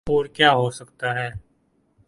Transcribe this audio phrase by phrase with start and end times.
[0.09, 1.29] اورکیا ہوسکتاہے؟